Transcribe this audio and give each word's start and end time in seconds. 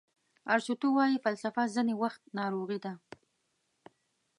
ارسطو 0.53 0.87
وایي 0.97 1.17
فلسفه 1.25 1.61
ځینې 1.75 1.93
وخت 2.03 2.21
ناروغي 2.39 2.79
ده. 2.85 2.93